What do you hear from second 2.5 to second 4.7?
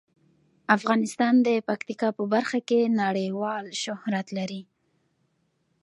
کې نړیوال شهرت لري.